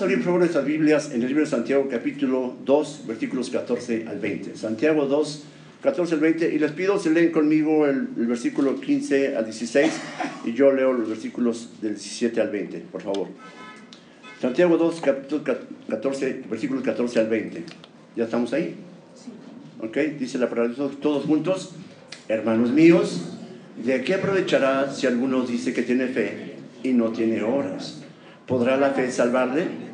[0.00, 3.50] Vamos a abrir por favor nuestras Biblias en el libro de Santiago capítulo 2, versículos
[3.50, 4.56] 14 al 20.
[4.56, 5.44] Santiago 2,
[5.82, 6.54] 14 al 20.
[6.54, 9.92] Y les pido se leen conmigo el, el versículo 15 al 16
[10.46, 13.28] y yo leo los versículos del 17 al 20, por favor.
[14.40, 15.44] Santiago 2, capítulo
[15.90, 17.64] 14, versículos 14 al 20.
[18.16, 18.76] ¿Ya estamos ahí?
[19.82, 19.98] ¿Ok?
[20.18, 21.74] Dice la palabra de Dios todos juntos.
[22.26, 23.36] Hermanos míos,
[23.84, 28.00] ¿de qué aprovechará si alguno dice que tiene fe y no tiene obras?
[28.46, 29.89] ¿Podrá la fe salvarle?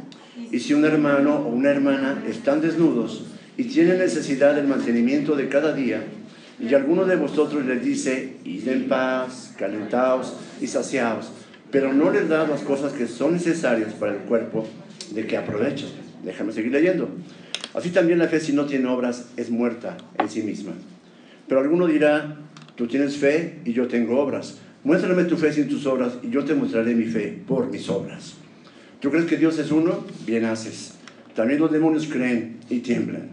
[0.57, 3.25] Y si un hermano o una hermana están desnudos
[3.59, 6.03] y tienen necesidad del mantenimiento de cada día,
[6.59, 11.31] y alguno de vosotros les dice, id en paz, calentaos y saciaos,
[11.71, 14.67] pero no les da las cosas que son necesarias para el cuerpo,
[15.11, 15.91] ¿de qué aprovechan?
[16.25, 17.11] Déjame seguir leyendo.
[17.75, 20.73] Así también la fe si no tiene obras es muerta en sí misma.
[21.49, 22.39] Pero alguno dirá,
[22.77, 24.57] tú tienes fe y yo tengo obras.
[24.85, 28.37] Muéstrame tu fe sin tus obras y yo te mostraré mi fe por mis obras.
[29.01, 30.05] ¿Tú crees que Dios es uno?
[30.27, 30.95] Bien haces.
[31.35, 33.31] También los demonios creen y tiemblan.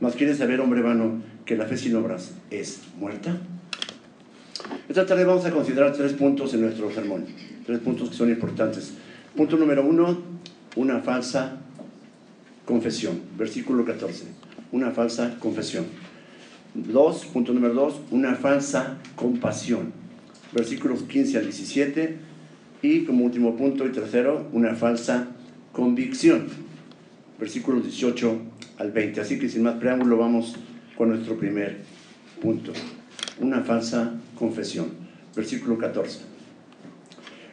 [0.00, 3.38] Mas quieres saber, hombre vano, que la fe sin obras es muerta.
[4.88, 7.26] Esta tarde vamos a considerar tres puntos en nuestro sermón.
[7.66, 8.94] Tres puntos que son importantes.
[9.36, 10.22] Punto número uno,
[10.76, 11.58] una falsa
[12.64, 13.20] confesión.
[13.36, 14.24] Versículo 14.
[14.72, 15.84] Una falsa confesión.
[16.74, 19.92] Dos, punto número dos, una falsa compasión.
[20.52, 22.16] Versículos 15 al 17.
[22.84, 25.28] Y como último punto y tercero, una falsa
[25.72, 26.48] convicción.
[27.40, 28.38] Versículos 18
[28.76, 29.22] al 20.
[29.22, 30.54] Así que sin más preámbulo vamos
[30.94, 31.78] con nuestro primer
[32.42, 32.74] punto.
[33.40, 34.88] Una falsa confesión.
[35.34, 36.18] Versículo 14.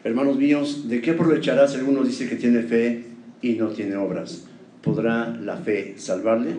[0.03, 3.05] Hermanos míos, ¿de qué aprovechará si alguno dice que tiene fe
[3.41, 4.49] y no tiene obras?
[4.81, 6.55] ¿Podrá la fe salvarle?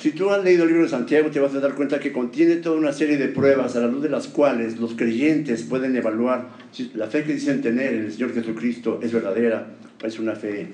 [0.00, 2.56] Si tú has leído el libro de Santiago, te vas a dar cuenta que contiene
[2.56, 6.50] toda una serie de pruebas a la luz de las cuales los creyentes pueden evaluar
[6.70, 9.66] si la fe que dicen tener en el Señor Jesucristo es verdadera,
[10.04, 10.68] es una fe,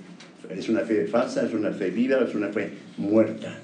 [0.50, 2.68] es una fe falsa, es una fe viva, es una fe
[2.98, 3.56] muerta.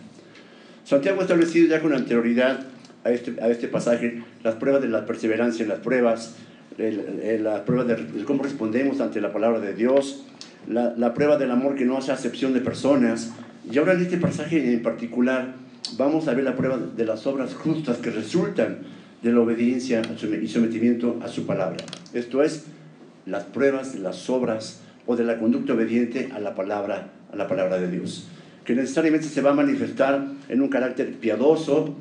[0.82, 2.66] Santiago ha establecido ya con anterioridad
[3.04, 6.36] a este, a este pasaje las pruebas de la perseverancia en las pruebas,
[6.78, 10.24] las pruebas de cómo respondemos ante la palabra de Dios,
[10.66, 13.32] la, la, prueba del amor que no hace acepción de personas.
[13.70, 15.54] Y ahora en este pasaje en particular
[15.96, 18.78] vamos a ver la prueba de las obras justas que resultan
[19.22, 20.02] de la obediencia
[20.42, 21.84] y sometimiento a su palabra.
[22.12, 22.64] Esto es,
[23.26, 27.46] las pruebas de las obras o de la conducta obediente a la palabra, a la
[27.46, 28.26] palabra de Dios,
[28.64, 31.94] que necesariamente se va a manifestar en un carácter piadoso,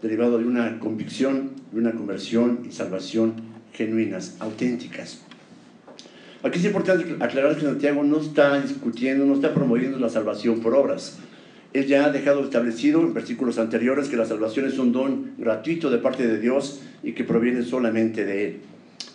[0.00, 3.34] derivado de una convicción, de una conversión y salvación
[3.72, 5.23] genuinas, auténticas.
[6.44, 10.74] Aquí es importante aclarar que Santiago no está discutiendo, no está promoviendo la salvación por
[10.74, 11.16] obras.
[11.72, 15.88] Él ya ha dejado establecido en versículos anteriores que la salvación es un don gratuito
[15.88, 18.56] de parte de Dios y que proviene solamente de Él.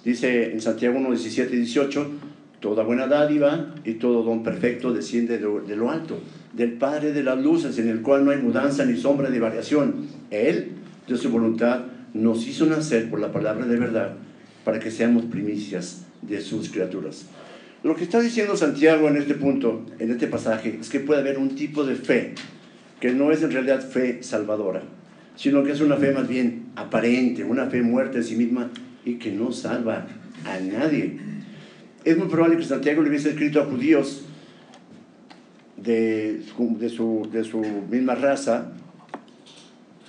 [0.04, 2.08] Dice en Santiago 1, 17 y 18,
[2.62, 6.18] toda buena dádiva y todo don perfecto desciende de lo, alto,
[6.54, 10.08] del Padre de las luces, en el cual no hay mudanza ni sombra de variación.
[10.32, 10.72] Él,
[11.08, 11.82] de su voluntad,
[12.16, 14.16] nos hizo nacer por la palabra de verdad
[14.66, 17.26] para que seamos primicias de sus criaturas.
[17.84, 21.38] Lo que está diciendo Santiago en este punto, en este pasaje, es que puede haber
[21.38, 22.34] un tipo de fe
[23.00, 24.84] que no es en realidad fe salvadora,
[25.36, 28.70] sino que es una fe más bien aparente, una fe muerta en sí misma
[29.06, 30.08] y que no salva
[30.46, 31.18] a nadie.
[32.04, 34.26] Es muy probable que Santiago le hubiese escrito a judíos
[35.78, 36.42] de,
[36.90, 38.72] su, misma raza,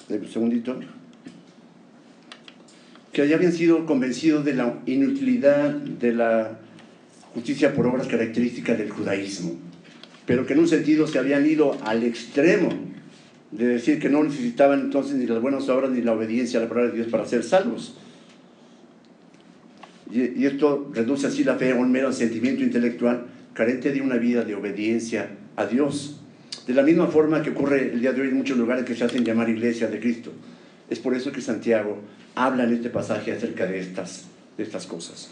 [0.08, 0.80] un segundito,
[3.12, 6.58] que ya habían sido convencidos de la inutilidad de la
[7.34, 9.52] justicia por obras características del judaísmo,
[10.26, 12.70] pero que en un sentido se habían ido al extremo
[13.50, 16.68] de decir que no necesitaban entonces ni las buenas obras ni la obediencia a la
[16.68, 17.96] palabra de Dios para ser salvos.
[20.12, 24.44] Y, esto reduce así la fe a un mero sentimiento intelectual carente de una vida
[24.44, 26.20] de obediencia a Dios.
[26.66, 29.04] De la misma forma que ocurre el día de hoy en muchos lugares que se
[29.04, 30.32] hacen llamar iglesia de Cristo.
[30.90, 31.98] Es por eso que Santiago
[32.34, 34.24] habla en este pasaje acerca de estas,
[34.56, 35.30] de estas cosas.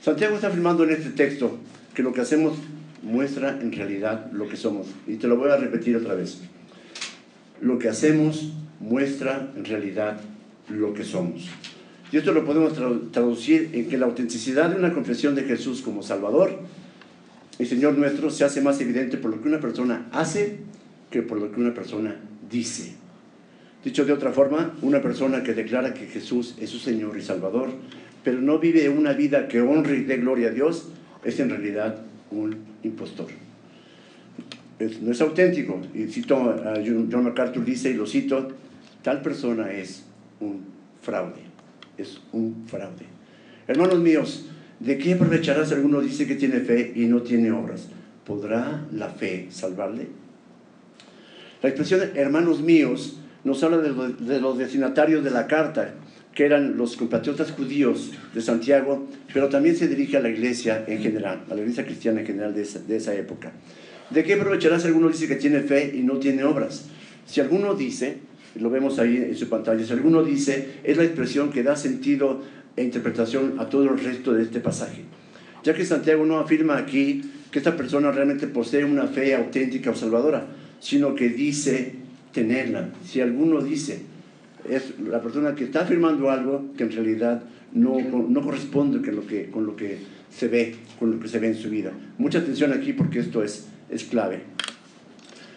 [0.00, 1.58] Santiago está afirmando en este texto
[1.94, 2.56] que lo que hacemos
[3.02, 4.86] muestra en realidad lo que somos.
[5.06, 6.38] Y te lo voy a repetir otra vez.
[7.60, 10.20] Lo que hacemos muestra en realidad
[10.68, 11.48] lo que somos.
[12.12, 12.72] Y esto lo podemos
[13.12, 16.58] traducir en que la autenticidad de una confesión de Jesús como Salvador
[17.58, 20.58] y Señor nuestro se hace más evidente por lo que una persona hace
[21.10, 22.16] que por lo que una persona
[22.48, 22.94] dice.
[23.84, 27.70] Dicho de otra forma, una persona que declara que Jesús es su Señor y Salvador,
[28.24, 30.88] pero no vive una vida que honre y dé gloria a Dios,
[31.24, 33.28] es en realidad un impostor.
[35.00, 35.80] No es auténtico.
[35.94, 38.48] Y cito a John MacArthur dice, y lo cito,
[39.02, 40.04] tal persona es
[40.40, 40.64] un
[41.02, 41.42] fraude,
[41.96, 43.06] es un fraude.
[43.66, 44.48] Hermanos míos,
[44.80, 47.88] ¿De qué aprovechará si alguno dice que tiene fe y no tiene obras?
[48.24, 50.06] ¿Podrá la fe salvarle?
[51.62, 53.17] La expresión hermanos míos
[53.48, 55.94] nos habla de, los destinatarios de la carta,
[56.34, 61.00] que eran los compatriotas judíos de Santiago, pero también se dirige a la iglesia en
[61.00, 63.52] general, a la iglesia cristiana en general de esa, época.
[64.10, 66.84] ¿De qué aprovechará si alguno dice que tiene fe y no tiene obras?
[67.26, 68.18] Si alguno dice,
[68.54, 72.42] lo vemos ahí en su pantalla, si alguno dice, es la expresión que da sentido
[72.76, 75.04] e interpretación a todo el resto de este pasaje.
[75.64, 79.94] Ya que Santiago no afirma aquí que esta persona realmente posee una fe auténtica o
[79.94, 80.46] salvadora,
[80.80, 82.07] sino que dice
[82.38, 82.90] tenerla.
[83.04, 84.02] Si alguno dice,
[84.68, 87.42] es la persona que está afirmando algo que en realidad
[87.72, 89.98] no, no corresponde con lo, que, con lo que
[90.30, 91.92] se ve, con lo que se ve en su vida.
[92.16, 94.42] Mucha atención aquí porque esto es, es clave.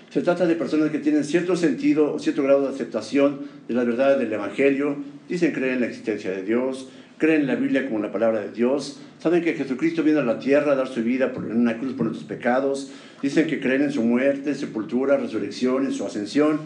[0.09, 3.83] Se trata de personas que tienen cierto sentido o cierto grado de aceptación de la
[3.83, 4.97] verdad del Evangelio,
[5.29, 6.89] dicen creer en la existencia de Dios,
[7.21, 10.39] creen en la Biblia como la palabra de Dios, saben que Jesucristo viene a la
[10.39, 12.91] tierra a dar su vida en una cruz por nuestros pecados,
[13.21, 16.59] dicen que creen en su muerte, sepultura, resurrección, en su ascensión,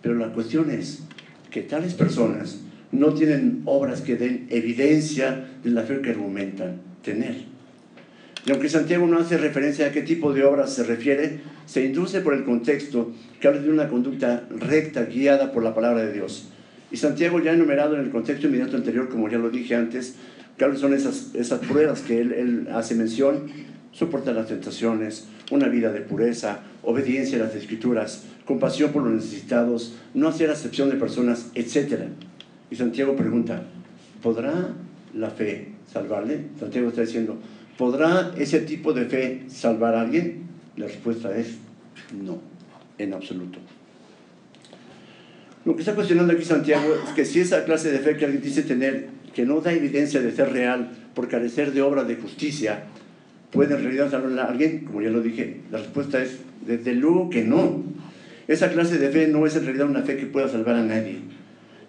[0.00, 1.02] pero la cuestión es
[1.50, 2.60] que tales personas
[2.92, 7.46] no tienen obras que den evidencia de la fe que argumentan tener.
[8.46, 12.20] Y aunque Santiago no hace referencia a qué tipo de obras se refiere, se induce
[12.20, 16.52] por el contexto que habla de una conducta recta guiada por la palabra de Dios.
[16.90, 20.16] Y Santiago ya ha enumerado en el contexto inmediato anterior, como ya lo dije antes,
[20.58, 23.46] cuáles son esas, esas pruebas que él, él hace mención,
[23.92, 29.96] soportar las tentaciones, una vida de pureza, obediencia a las escrituras, compasión por los necesitados,
[30.14, 32.04] no hacer acepción de personas, etc.
[32.70, 33.62] Y Santiago pregunta,
[34.22, 34.74] ¿podrá
[35.14, 36.46] la fe salvarle?
[36.58, 37.38] Santiago está diciendo,
[37.76, 40.42] ¿podrá ese tipo de fe salvar a alguien?
[40.76, 41.56] La respuesta es
[42.24, 42.40] no,
[42.98, 43.58] en absoluto.
[45.68, 48.42] Lo que está cuestionando aquí Santiago es que si esa clase de fe que alguien
[48.42, 52.84] dice tener, que no da evidencia de ser real por carecer de obra de justicia,
[53.50, 57.28] puede en realidad salvar a alguien, como ya lo dije, la respuesta es desde luego
[57.28, 57.82] que no.
[58.46, 61.18] Esa clase de fe no es en realidad una fe que pueda salvar a nadie.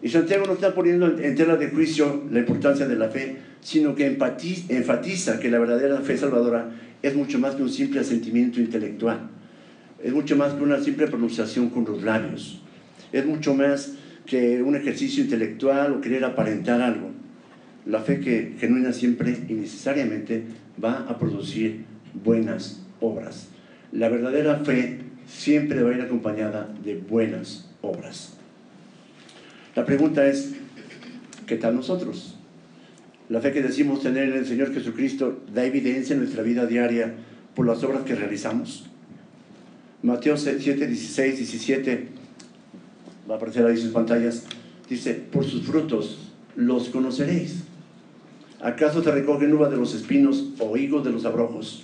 [0.02, 3.96] Y Santiago no está poniendo en tela de juicio la importancia de la fe, sino
[3.96, 6.70] que enfatiza que la verdadera fe salvadora
[7.02, 9.30] es mucho más que un simple asentimiento intelectual.
[10.04, 12.62] Es mucho más que una simple pronunciación con los labios
[13.12, 13.94] es mucho más
[14.26, 17.10] que un ejercicio intelectual o querer aparentar algo.
[17.86, 20.44] La fe que genuina siempre y necesariamente
[20.84, 23.48] va a producir buenas obras.
[23.92, 28.38] La verdadera fe siempre va a ir acompañada de buenas obras.
[29.76, 30.54] La pregunta es,
[31.48, 32.38] ¿qué tal nosotros?
[33.30, 37.14] La fe que decimos tener en el Señor Jesucristo da evidencia en nuestra vida diaria
[37.56, 38.90] por las obras que realizamos.
[40.02, 42.19] Mateo 7, 16, 17
[43.30, 44.46] va a aparecer ahí sus pantallas,
[44.90, 47.64] dice, por sus frutos los conoceréis.
[48.60, 51.84] ¿Acaso te recogen uvas de los espinos o higos de los abrojos?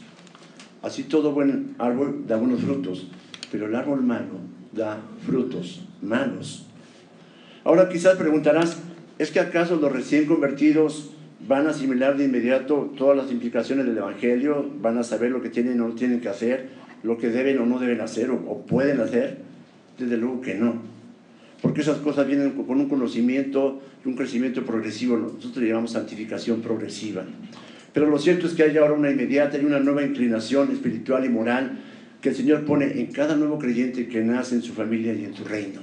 [0.81, 3.07] Así todo buen árbol da buenos frutos,
[3.51, 4.39] pero el árbol malo
[4.73, 6.65] da frutos malos.
[7.63, 8.77] Ahora quizás preguntarás,
[9.17, 11.11] ¿es que acaso los recién convertidos
[11.47, 14.69] van a asimilar de inmediato todas las implicaciones del Evangelio?
[14.81, 16.69] ¿Van a saber lo que tienen o no tienen que hacer?
[17.03, 19.37] ¿Lo que deben o no deben hacer o pueden hacer?
[19.97, 20.94] Desde luego que no
[21.61, 25.17] porque esas cosas vienen con un conocimiento y un crecimiento progresivo.
[25.17, 27.23] Nosotros le llamamos santificación progresiva.
[27.93, 31.29] Pero lo cierto es que hay ahora una inmediata y una nueva inclinación espiritual y
[31.29, 31.79] moral
[32.21, 35.33] que el Señor pone en cada nuevo creyente que nace en su familia y en
[35.33, 35.81] su reino.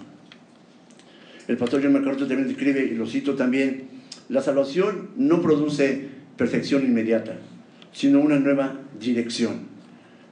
[1.48, 3.84] El pastor John MacArthur también escribe, y lo cito también,
[4.28, 7.36] la salvación no produce perfección inmediata,
[7.92, 9.72] sino una nueva dirección.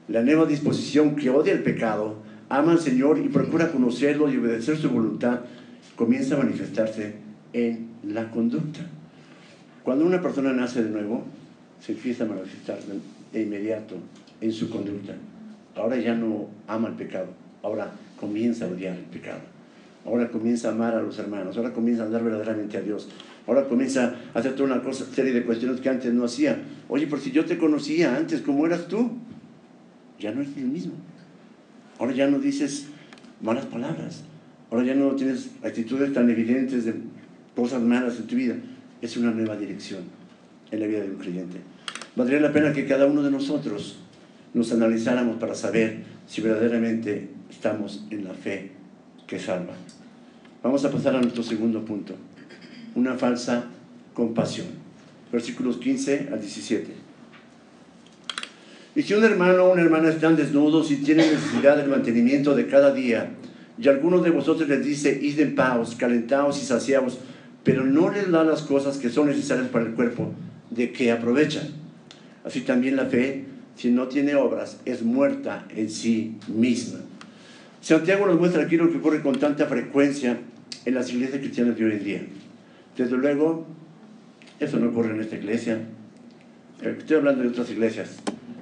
[0.07, 4.77] La nueva disposición que odia el pecado ama al Señor y procura conocerlo y obedecer
[4.77, 5.39] su voluntad,
[5.95, 7.13] comienza a manifestarse
[7.53, 8.81] en la conducta.
[9.83, 11.23] Cuando una persona nace de nuevo,
[11.79, 12.77] se empieza a manifestar
[13.31, 13.95] de inmediato
[14.41, 15.13] en su conducta.
[15.75, 17.27] Ahora ya no ama el pecado,
[17.63, 19.39] ahora comienza a odiar el pecado.
[20.05, 23.07] Ahora comienza a amar a los hermanos, ahora comienza a andar verdaderamente a Dios.
[23.47, 26.59] Ahora comienza a hacer toda una cosa, serie de cuestiones que antes no hacía.
[26.89, 29.11] Oye, por si yo te conocía antes, ¿cómo eras tú?
[30.19, 30.93] Ya no es el mismo.
[32.01, 32.87] Ahora ya no dices
[33.43, 34.23] malas palabras.
[34.71, 36.95] Ahora ya no tienes actitudes tan evidentes de
[37.55, 38.55] cosas malas en tu vida.
[39.03, 40.01] Es una nueva dirección
[40.71, 41.59] en la vida de un creyente.
[42.15, 43.99] Valdría la pena que cada uno de nosotros
[44.55, 48.71] nos analizáramos para saber si verdaderamente estamos en la fe
[49.27, 49.73] que salva.
[50.63, 52.15] Vamos a pasar a nuestro segundo punto.
[52.95, 53.65] Una falsa
[54.15, 54.65] compasión.
[55.31, 57.00] Versículos 15 al 17.
[58.95, 62.67] Y si un hermano o una hermana están desnudos y tienen necesidad del mantenimiento de
[62.67, 63.29] cada día,
[63.77, 67.19] y alguno de vosotros les dice, id en paz, calentaos y saciaos,
[67.63, 70.33] pero no les da las cosas que son necesarias para el cuerpo,
[70.69, 71.69] ¿de qué aprovechan?
[72.43, 73.45] Así también la fe,
[73.75, 76.99] si no tiene obras, es muerta en sí misma.
[77.81, 80.37] Santiago nos muestra aquí lo que ocurre con tanta frecuencia
[80.85, 82.21] en las iglesias cristianas de hoy en día.
[82.97, 83.65] Desde luego,
[84.59, 85.79] eso no ocurre en esta iglesia.
[86.81, 88.17] Estoy hablando de otras iglesias,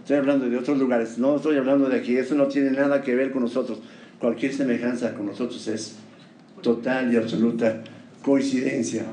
[0.09, 3.13] estoy hablando de otros lugares, no estoy hablando de aquí, eso no tiene nada que
[3.13, 3.77] ver con nosotros.
[4.19, 5.97] Cualquier semejanza con nosotros es
[6.63, 7.83] total y absoluta
[8.23, 9.03] coincidencia.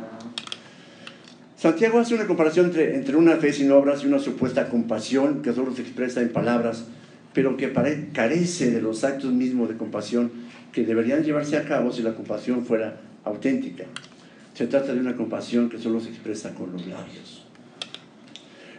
[1.55, 5.53] Santiago hace una comparación entre, entre una fe sin obras y una supuesta compasión que
[5.53, 6.87] solo se expresa en palabras,
[7.35, 7.75] pero que
[8.15, 10.31] carece de los actos mismos de compasión
[10.73, 13.85] que deberían llevarse a cabo si la compasión fuera auténtica.
[14.55, 17.47] Se trata de una compasión que solo se expresa con los labios.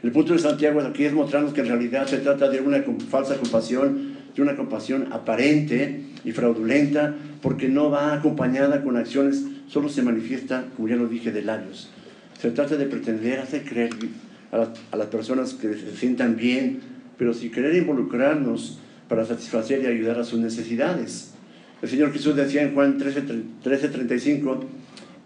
[0.04, 3.36] El punto de Santiago aquí es mostrarnos que en realidad se trata de una falsa
[3.38, 10.04] compasión, de una compasión aparente y fraudulenta, porque no va acompañada con acciones, solo se
[10.04, 11.90] manifiesta, como ya lo dije, de labios.
[12.40, 13.90] Se trata de pretender hacer creer
[14.52, 16.80] a, las personas que se sientan bien,
[17.18, 21.34] pero sin querer involucrarnos para satisfacer y ayudar a sus necesidades.
[21.82, 24.60] El Señor Jesús decía en Juan 13:35,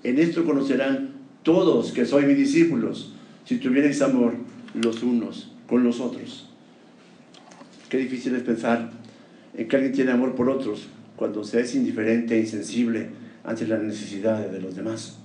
[0.04, 1.12] en esto conocerán
[1.44, 3.14] todos que soy mis discípulos,
[3.44, 4.34] si tuvierais amor
[4.74, 6.50] los unos con los otros.
[7.90, 8.92] Qué difícil es pensar
[9.56, 13.10] en que alguien tiene amor por otros cuando se es indiferente e insensible
[13.44, 15.18] ante las necesidades de los demás.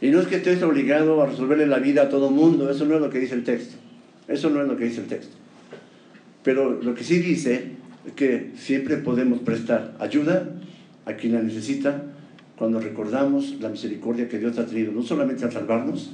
[0.00, 2.96] Y no es que estés obligado a resolverle la vida a todo mundo, eso no
[2.96, 3.76] es lo que dice el texto.
[4.28, 5.34] Eso no es lo que dice el texto.
[6.42, 7.72] Pero lo que sí dice
[8.06, 10.50] es que siempre podemos prestar ayuda
[11.06, 12.02] a quien la necesita
[12.56, 16.10] cuando recordamos la misericordia que Dios ha tenido, no solamente al salvarnos,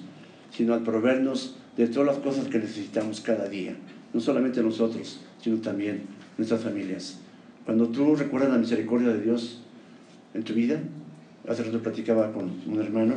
[0.50, 3.74] sino al proveernos de todas las cosas que necesitamos cada día.
[4.12, 6.02] No solamente nosotros, sino también
[6.36, 7.18] nuestras familias.
[7.64, 9.62] Cuando tú recuerdas la misericordia de Dios
[10.34, 10.78] en tu vida,
[11.48, 13.14] hace rato platicaba con un hermano,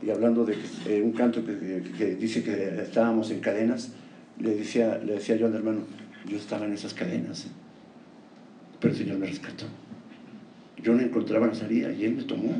[0.00, 3.92] y hablando de eh, un canto que, dice que estábamos en cadenas,
[4.38, 5.80] le decía, le decía yo al hermano,
[6.28, 7.48] yo estaba en esas cadenas, ¿eh?
[8.80, 9.64] pero el Señor me rescató.
[10.80, 12.52] Yo no encontraba la salida y Él me tomó,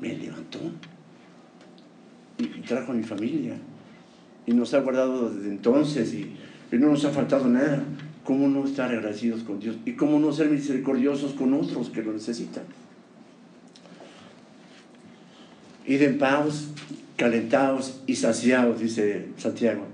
[0.00, 0.58] me levantó
[2.38, 3.56] y trajo a mi familia.
[4.46, 6.32] Y nos ha guardado desde entonces y,
[6.72, 7.84] y no nos ha faltado nada.
[8.24, 9.76] ¿Cómo no estar agradecidos con Dios?
[9.84, 12.64] ¿Y cómo no ser misericordiosos con otros que lo necesitan?
[15.86, 16.68] Id en paz,
[17.16, 19.86] calentados y saciados, dice Santiago.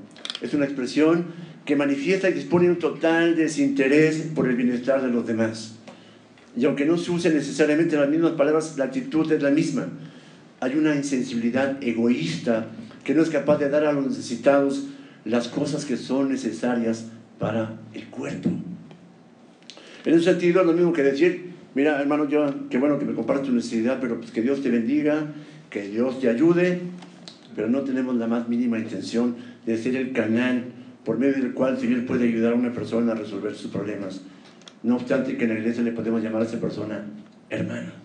[0.42, 1.26] Es una expresión
[1.64, 5.76] que manifiesta y dispone un total desinterés por el bienestar de los demás.
[6.56, 9.88] Y aunque no se use necesariamente las mismas palabras, la actitud es la misma.
[10.60, 12.66] Hay una insensibilidad egoísta
[13.04, 14.86] que no es capaz de dar a los necesitados
[15.24, 17.06] las cosas que son necesarias
[17.38, 18.50] para el cuerpo.
[20.04, 23.14] En ese sentido, es lo mismo que decir, mira, hermano, yo, qué bueno que me
[23.14, 25.26] compartas tu necesidad, pero pues que Dios te bendiga,
[25.70, 26.80] que Dios te ayude,
[27.54, 29.36] pero no tenemos la más mínima intención
[29.66, 30.64] de ser el canal
[31.04, 34.22] por medio del cual el Señor puede ayudar a una persona a resolver sus problemas.
[34.82, 37.04] No obstante que en la iglesia le podemos llamar a esa persona
[37.50, 37.97] hermano.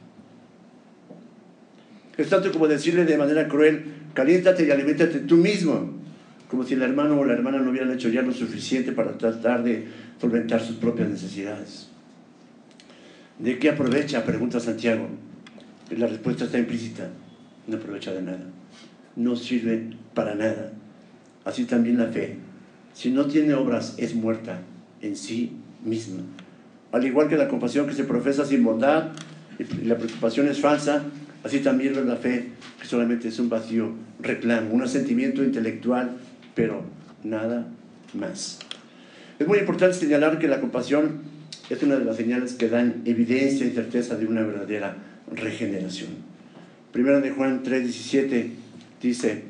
[2.18, 5.92] Es tanto como decirle de manera cruel, caliéntate y aliméntate tú mismo,
[6.50, 9.64] como si el hermano o la hermana no hubieran hecho ya lo suficiente para tratar
[9.64, 9.88] de
[10.22, 11.90] solventar sus propias necesidades.
[13.40, 14.24] ¿De qué aprovecha?
[14.24, 15.10] Pregunta Santiago.
[15.90, 17.10] La respuesta está implícita
[17.68, 18.46] no aprovecha de nada,
[19.16, 20.72] no sirve para nada.
[21.46, 22.38] Así también la fe,
[22.94, 24.62] si no tiene obras, es muerta
[25.02, 25.54] en sí
[25.84, 26.24] misma.
[26.92, 29.12] Al igual que la compasión que se profesa sin bondad
[29.60, 31.04] y la preocupación es falsa,
[31.44, 36.18] así también la fe, que solamente es un vacío reclamo, un asentimiento intelectual,
[36.56, 36.84] pero
[37.24, 37.68] nada
[38.14, 38.60] más.
[39.40, 41.22] Es muy importante señalar que la compasión
[41.70, 44.98] es una de las señales que dan evidencia y certeza de una verdadera
[45.32, 46.10] regeneración.
[46.92, 48.50] Primera de Juan 3:17
[49.02, 49.44] dice,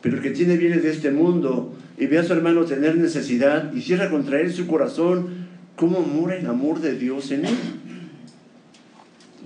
[0.00, 3.72] pero el que tiene bienes de este mundo y ve a su hermano tener necesidad
[3.72, 5.46] y cierra contra él su corazón,
[5.76, 7.54] ¿cómo mora el amor de Dios en él?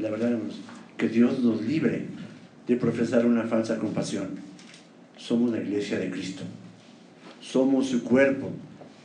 [0.00, 0.38] La verdad, es
[0.96, 2.06] que Dios nos libre
[2.66, 4.28] de profesar una falsa compasión.
[5.16, 6.42] Somos la iglesia de Cristo.
[7.40, 8.50] Somos su cuerpo.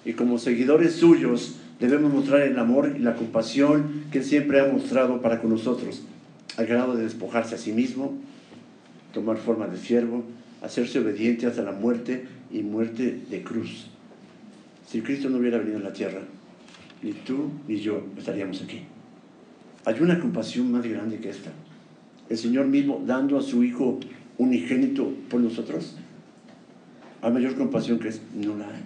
[0.03, 5.21] Y como seguidores suyos debemos mostrar el amor y la compasión que siempre ha mostrado
[5.21, 6.03] para con nosotros,
[6.57, 8.17] al grado de despojarse a sí mismo
[9.13, 10.24] tomar forma de siervo,
[10.62, 13.88] hacerse obediente hasta la muerte y muerte de cruz.
[14.88, 16.21] Si Cristo no hubiera venido a la tierra,
[17.01, 18.81] ni tú ni yo estaríamos aquí.
[19.86, 21.51] Hay una compasión más grande que esta.
[22.30, 24.00] El Señor mismo dando a su Hijo
[24.38, 25.96] unigénito por nosotros.
[27.22, 28.82] Hay mayor compasión que es, no la hay.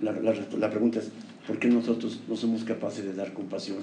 [0.00, 1.10] La, pregunta es,
[1.46, 3.78] ¿por qué nosotros no somos capaces de dar compasión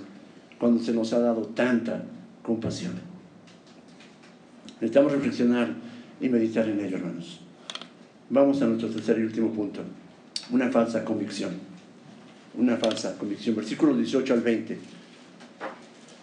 [0.57, 2.03] cuando se nos ha dado tanta
[2.41, 2.93] compasión?
[4.75, 5.73] Necesitamos reflexionar
[6.19, 7.41] y meditar en ello, hermanos.
[8.29, 9.81] Vamos a nuestro tercer y último punto.
[10.51, 11.51] Una falsa convicción.
[12.57, 13.55] Una falsa convicción.
[13.55, 14.77] Versículos 18 al 20.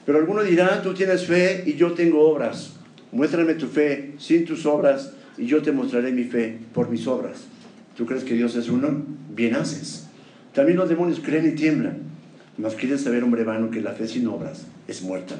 [0.04, 2.74] Pero alguno dirá, tú tienes fe y yo tengo obras.
[3.12, 7.44] Muéstrame tu fe sin tus obras y yo te mostraré mi fe por mis obras.
[7.96, 9.04] ¿Tú crees que Dios es uno?
[9.30, 10.08] Bien haces.
[10.54, 11.98] También los demonios creen y tiemblan.
[12.58, 15.36] Mas quieres saber, hombre vano, que la fe sin obras es muerta.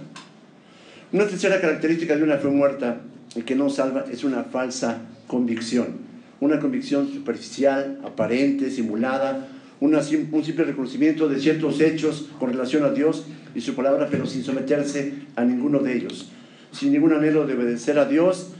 [1.12, 3.00] Una tercera característica de una fe muerta
[3.34, 9.46] y que no salva es una falsa convicción una convicción superficial, aparente, simulada,
[9.78, 14.44] un simple reconocimiento de ciertos hechos con relación a Dios y su palabra, pero sin
[14.44, 16.30] someterse a ninguno de ellos,
[16.72, 18.52] sin ningún anhelo de obedecer a Dios,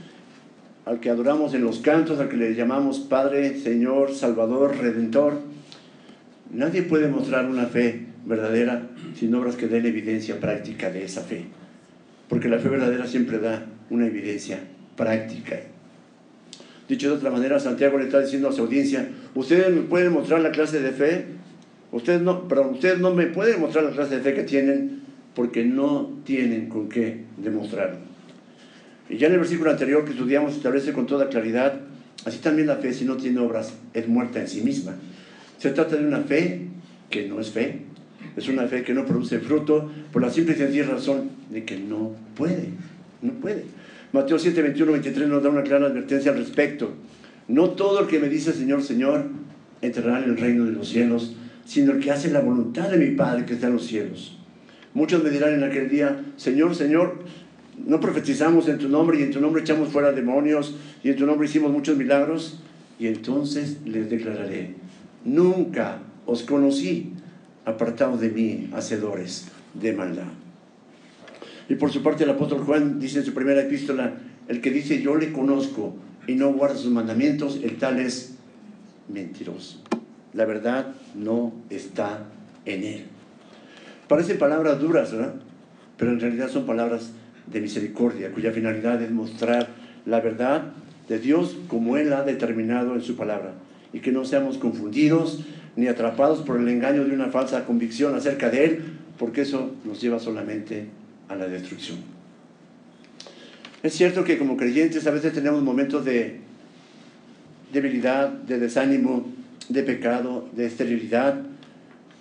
[0.85, 5.39] al que adoramos en los cantos, al que le llamamos Padre, Señor, Salvador, Redentor.
[6.51, 11.45] Nadie puede mostrar una fe verdadera sin obras que den evidencia práctica de esa fe,
[12.29, 14.59] porque la fe verdadera siempre da una evidencia
[14.95, 15.59] práctica.
[16.87, 20.41] Dicho de otra manera, Santiago le está diciendo a su audiencia, ustedes me pueden mostrar
[20.41, 21.25] la clase de fe,
[21.93, 25.03] ustedes no, pero ustedes no me pueden mostrar la clase de fe que tienen
[25.35, 27.97] porque no tienen con qué demostrarlo.
[29.09, 31.79] Y ya en el versículo anterior que estudiamos establece con toda claridad,
[32.25, 34.95] así también la fe si no tiene obras es muerta en sí misma.
[35.57, 36.67] Se trata de una fe
[37.09, 37.81] que no es fe,
[38.35, 41.77] es una fe que no produce fruto por la simple y sencilla razón de que
[41.77, 42.69] no puede,
[43.21, 43.65] no puede.
[44.13, 46.91] Mateo 7, 21, 23 nos da una clara advertencia al respecto.
[47.47, 49.25] No todo el que me dice Señor, Señor,
[49.81, 53.15] entrará en el reino de los cielos, sino el que hace la voluntad de mi
[53.15, 54.37] Padre que está en los cielos.
[54.93, 57.19] Muchos me dirán en aquel día, Señor, Señor,
[57.85, 61.25] no profetizamos en tu nombre y en tu nombre echamos fuera demonios y en tu
[61.25, 62.59] nombre hicimos muchos milagros.
[62.99, 64.75] Y entonces les declararé,
[65.25, 67.13] nunca os conocí,
[67.65, 70.27] apartados de mí, hacedores de maldad.
[71.69, 74.13] Y por su parte el apóstol Juan dice en su primera epístola,
[74.47, 75.95] el que dice yo le conozco
[76.27, 78.35] y no guarda sus mandamientos, el tal es
[79.11, 79.82] mentiroso.
[80.33, 82.25] La verdad no está
[82.65, 83.05] en él.
[84.07, 85.35] Parecen palabras duras, ¿verdad?
[85.97, 87.11] Pero en realidad son palabras
[87.47, 89.69] de misericordia, cuya finalidad es mostrar
[90.05, 90.73] la verdad
[91.07, 93.53] de Dios como Él ha determinado en su palabra.
[93.91, 95.43] Y que no seamos confundidos
[95.75, 98.83] ni atrapados por el engaño de una falsa convicción acerca de Él,
[99.17, 100.87] porque eso nos lleva solamente
[101.29, 101.99] a la destrucción.
[103.83, 106.39] Es cierto que como creyentes a veces tenemos momentos de
[107.71, 109.27] debilidad, de desánimo,
[109.69, 111.41] de pecado, de esterilidad,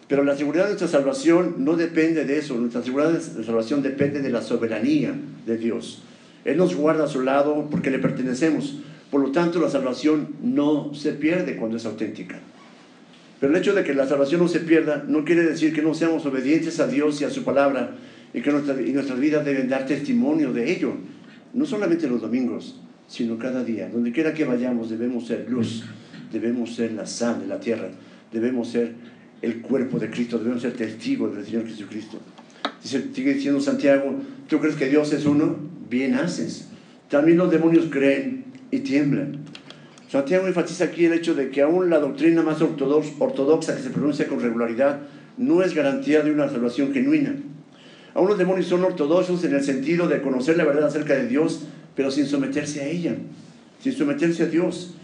[0.09, 4.21] pero la seguridad de nuestra salvación no depende de eso, nuestra seguridad de salvación depende
[4.21, 5.15] de la soberanía
[5.47, 6.03] de Dios.
[6.45, 8.79] Él nos guarda a su lado porque le pertenecemos,
[9.11, 12.39] por lo tanto la salvación no se pierde cuando es auténtica.
[13.41, 15.95] Pero el hecho de que la salvación no se pierda no quiere decir que no
[15.95, 17.93] seamos obedientes a Dios y a su palabra
[18.35, 20.93] y que nuestras vidas deben dar testimonio de ello,
[21.53, 23.89] no solamente los domingos, sino cada día.
[23.89, 25.85] Donde quiera que vayamos debemos ser luz,
[26.33, 27.91] debemos ser la sal de la tierra,
[28.33, 28.95] debemos ser
[29.43, 32.19] el cuerpo de Cristo, debemos ser testigos del Señor Jesucristo.
[32.83, 34.15] sigue diciendo Santiago,
[34.49, 35.57] ¿tú crees que Dios es uno?
[35.91, 36.69] Bien haces.
[37.09, 39.41] También los demonios creen y tiemblan.
[40.09, 44.27] Santiago enfatiza aquí el hecho de que aún la doctrina más ortodoxa que se pronuncia
[44.27, 45.01] con regularidad
[45.37, 47.35] no es garantía de una salvación genuina.
[48.15, 51.63] Aún los demonios son ortodoxos en el sentido de conocer la verdad acerca de Dios,
[51.97, 53.17] pero sin someterse a ella,
[53.81, 54.95] sin someterse a Dios.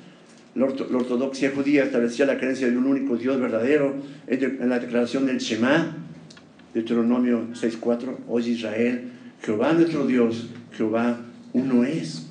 [0.54, 3.94] La, ortodoxia judía establecía la creencia de un único Dios verdadero
[4.26, 5.96] en la declaración del Shema,
[6.74, 9.10] Deuteronomio 6.4, oye Israel,
[9.42, 11.20] Jehová nuestro Dios, Jehová
[11.52, 12.26] uno es.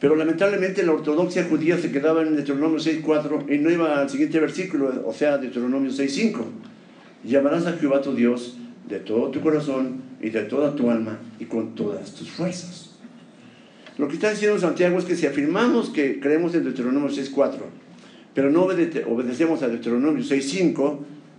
[0.00, 4.40] Pero lamentablemente la ortodoxia judía se quedaba en Deuteronomio 6.4 y no iba al siguiente
[4.40, 6.44] versículo, o sea, Deuteronomio 6.5.
[7.24, 11.46] Llamarás a Jehová tu Dios de todo tu corazón y de toda tu alma y
[11.46, 12.83] con todas tus fuerzas.
[13.96, 17.58] Lo que está diciendo Santiago es que si afirmamos que creemos en Deuteronomio 6.4,
[18.34, 20.98] pero no obedecemos a Deuteronomio 6.5,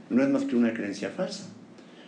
[0.10, 1.50] no es más que una creencia falsa.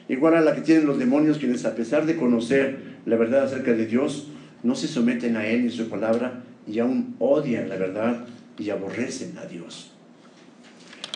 [0.07, 3.73] Igual a la que tienen los demonios quienes a pesar de conocer la verdad acerca
[3.73, 4.29] de Dios,
[4.63, 8.25] no se someten a Él ni a su palabra y aún odian la verdad
[8.57, 9.91] y aborrecen a Dios.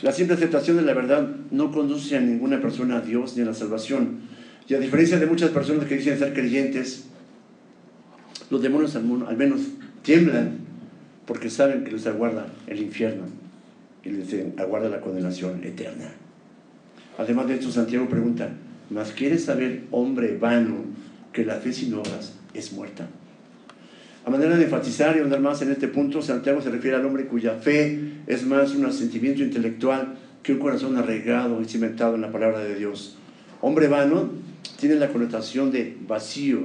[0.02, 3.46] La simple aceptación de la verdad no conduce a ninguna persona a Dios ni a
[3.46, 4.22] la salvación.
[4.67, 7.06] Y a diferencia de muchas personas que dicen ser creyentes,
[8.51, 9.61] los demonios al menos
[10.03, 10.59] tiemblan
[11.25, 13.23] porque saben que les aguarda el infierno
[14.03, 16.11] y les aguarda la condenación eterna.
[17.17, 18.49] Además de esto, Santiago pregunta,
[18.89, 20.83] ¿mas quieres saber, hombre vano,
[21.31, 23.07] que la fe sin obras es muerta?
[24.25, 27.25] A manera de enfatizar y andar más en este punto, Santiago se refiere al hombre
[27.25, 32.31] cuya fe es más un sentimiento intelectual que un corazón arraigado y cimentado en la
[32.31, 33.17] palabra de Dios.
[33.61, 34.29] Hombre vano
[34.79, 36.59] tiene la connotación de vacío,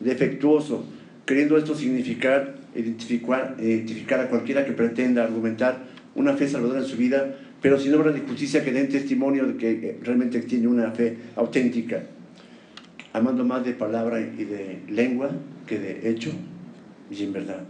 [0.00, 0.84] defectuoso,
[1.26, 5.78] queriendo esto significar, identificar, identificar a cualquiera que pretenda argumentar
[6.14, 9.56] una fe salvadora en su vida, pero sin obras de justicia que den testimonio de
[9.56, 12.02] que eh, realmente tiene una fe auténtica,
[13.12, 15.30] amando más de palabra y de lengua
[15.66, 16.30] que de hecho
[17.10, 17.64] y en verdad.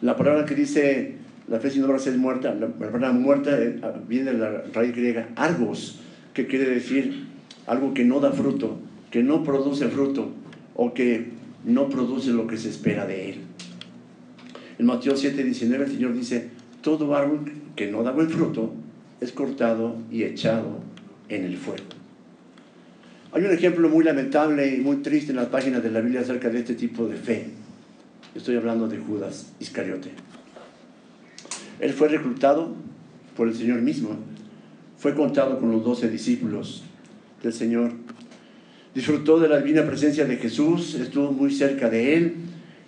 [0.00, 1.14] La palabra que dice
[1.48, 5.28] la fe sin obras es muerta, la palabra muerta eh, viene de la raíz griega
[5.36, 6.00] argos,
[6.34, 7.26] que quiere decir
[7.66, 8.78] algo que no da fruto,
[9.10, 10.30] que no produce fruto
[10.74, 11.37] o que
[11.68, 13.40] no produce lo que se espera de él.
[14.78, 16.48] En Mateo 7, 19 el Señor dice,
[16.82, 18.72] todo árbol que no da buen fruto
[19.20, 20.78] es cortado y echado
[21.28, 21.84] en el fuego.
[23.32, 26.48] Hay un ejemplo muy lamentable y muy triste en las páginas de la Biblia acerca
[26.48, 27.50] de este tipo de fe.
[28.34, 30.10] Estoy hablando de Judas Iscariote.
[31.80, 32.74] Él fue reclutado
[33.36, 34.16] por el Señor mismo.
[34.96, 36.82] Fue contado con los doce discípulos
[37.42, 37.92] del Señor.
[38.98, 42.34] Disfrutó de la divina presencia de Jesús, estuvo muy cerca de Él,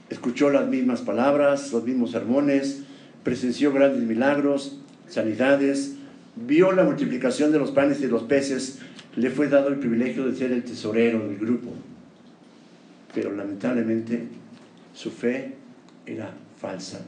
[0.08, 2.80] escuchó las mismas palabras, los mismos sermones,
[3.22, 5.94] presenció grandes milagros, sanidades,
[6.34, 8.80] vio la multiplicación de los panes y los peces,
[9.14, 11.70] le fue dado el privilegio de ser el tesorero del grupo.
[13.14, 14.24] Pero lamentablemente
[14.92, 15.54] su fe
[16.06, 17.02] era falsa,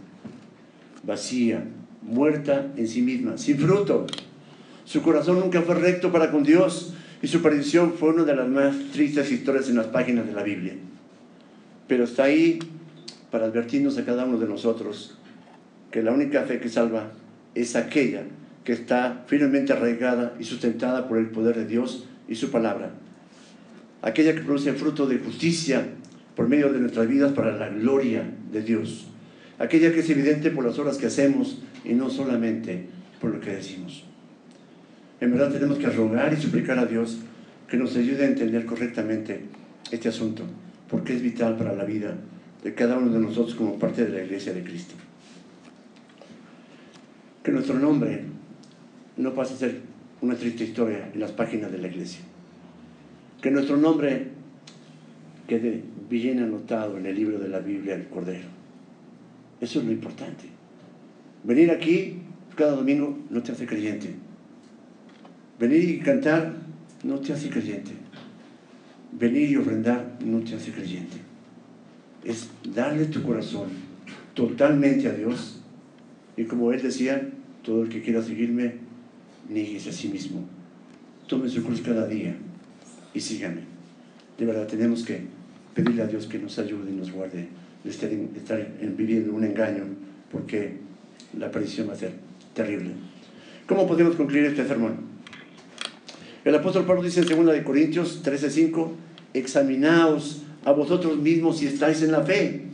[1.02, 1.64] vacía,
[2.02, 4.06] muerta en sí misma, sin fruto.
[4.84, 8.48] Su corazón nunca fue recto para con Dios y su perdición fue una de las
[8.48, 10.74] más tristes historias en las páginas de la Biblia.
[11.86, 12.58] Pero está ahí
[13.30, 15.16] para advertirnos a cada uno de nosotros
[15.92, 17.12] que la única fe que salva
[17.54, 18.24] es aquella
[18.64, 22.90] que está firmemente arraigada y sustentada por el poder de Dios y su palabra.
[24.02, 25.86] Aquella que produce fruto de justicia
[26.34, 29.06] por medio de nuestras vidas para la gloria de Dios.
[29.58, 32.86] Aquella que es evidente por las obras que hacemos y no solamente
[33.20, 34.04] por lo que decimos.
[35.22, 37.20] En verdad tenemos que rogar y suplicar a Dios
[37.68, 39.40] que nos ayude a entender correctamente
[39.90, 40.42] este asunto,
[40.90, 42.14] porque es vital para la vida
[42.62, 44.94] de cada uno de nosotros como parte de la iglesia de Cristo
[47.42, 48.22] que nuestro nombre
[49.16, 49.80] no pase a ser
[50.20, 52.20] una triste historia en las páginas de la iglesia.
[53.40, 54.28] Que nuestro nombre
[55.48, 58.46] quede bien anotado en el libro de la Biblia del Cordero.
[59.60, 60.44] Eso es lo importante.
[61.42, 62.18] Venir aquí
[62.54, 64.14] cada domingo no te hace creyente.
[65.58, 66.54] Venir y cantar
[67.04, 67.92] no te hace creyente.
[69.12, 71.18] Venir y ofrendar no te hace creyente.
[72.24, 73.68] Es darle tu corazón
[74.34, 75.60] totalmente a Dios
[76.36, 77.28] y como él decía,
[77.62, 78.74] todo el que quiera seguirme,
[79.48, 80.44] nieguese a sí mismo.
[81.26, 82.34] Tome su cruz cada día
[83.14, 83.62] y sígame.
[84.38, 85.20] De verdad, tenemos que
[85.74, 87.48] pedirle a Dios que nos ayude y nos guarde
[87.84, 88.10] de estar,
[88.96, 89.84] viviendo un engaño,
[90.30, 90.76] porque
[91.38, 92.12] la aparición va a ser
[92.54, 92.92] terrible.
[93.66, 95.11] ¿Cómo podemos concluir este sermón?
[96.44, 98.90] El apóstol Pablo dice en 2 Corintios 13:5,
[99.34, 102.66] examinaos a vosotros mismos si estáis en la fe.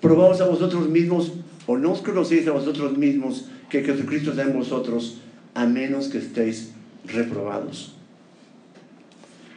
[0.00, 1.32] Probaos a vosotros mismos
[1.66, 5.18] o no os conocéis a vosotros mismos que Jesucristo está en vosotros,
[5.54, 6.70] a menos que estéis
[7.04, 7.94] reprobados.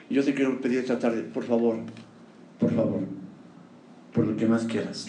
[0.10, 1.78] Yo te quiero pedir esta tarde, por favor,
[2.60, 3.02] por favor,
[4.14, 5.08] por lo que más quieras,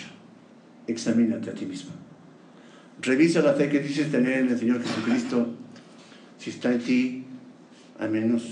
[0.86, 1.90] examínate a ti mismo.
[3.00, 5.48] Revisa la fe que dices tener en el Señor Jesucristo,
[6.38, 7.21] si está en ti,
[8.02, 8.42] a menos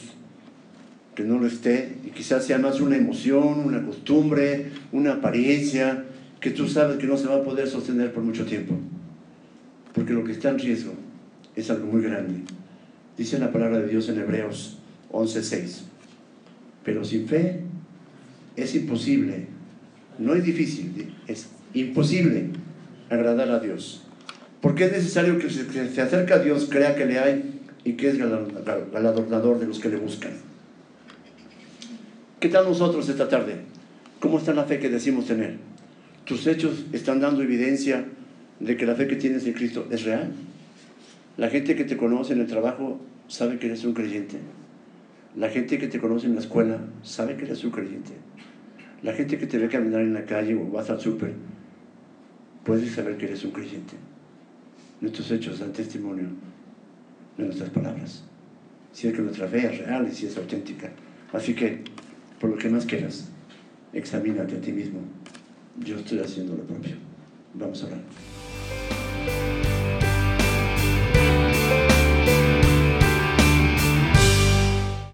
[1.15, 6.05] que no lo esté, y quizás sea más una emoción, una costumbre, una apariencia,
[6.41, 8.75] que tú sabes que no se va a poder sostener por mucho tiempo.
[9.93, 10.95] Porque lo que está en riesgo
[11.57, 12.43] es algo muy grande.
[13.19, 14.79] Dice la palabra de Dios en Hebreos
[15.11, 15.83] 11:6.
[16.85, 17.61] Pero sin fe
[18.57, 19.47] es imposible,
[20.19, 22.51] no es difícil, es imposible
[23.11, 24.07] agradar a Dios.
[24.63, 28.19] Porque es necesario que se acerca a Dios crea que le hay y que es
[28.19, 30.33] galardonador de los que le buscan.
[32.39, 33.57] ¿Qué tal nosotros esta tarde?
[34.19, 35.71] ¿Cómo está la fe que decimos tener?
[36.31, 38.05] tus hechos están dando evidencia
[38.61, 40.31] de que la fe que tienes en Cristo es real.
[41.37, 44.37] La gente que te conoce en el trabajo sabe que eres un creyente.
[45.37, 48.13] La gente que te conoce en la escuela sabe que eres un creyente.
[49.03, 51.33] La gente que te ve caminar en la calle o vas al súper
[52.65, 53.95] puede saber que eres un creyente.
[55.01, 56.27] Nuestros hechos dan testimonio
[57.47, 58.25] nuestras palabras.
[58.93, 60.91] Si es que nuestra fe es real y si es auténtica.
[61.33, 61.83] Así que,
[62.41, 63.29] por lo que más quieras,
[63.93, 65.01] examínate a ti mismo
[65.79, 66.97] yo estoy haciendo lo propio.
[67.55, 69.60] Vamos a hablar.